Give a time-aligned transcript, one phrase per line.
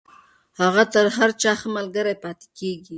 [0.61, 2.89] هغه تر هر چا ښه ملگرې پاتې کېږي.